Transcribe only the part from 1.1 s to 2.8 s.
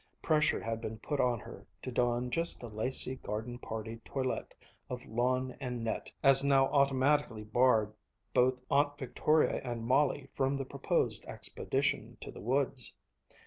on her to don just a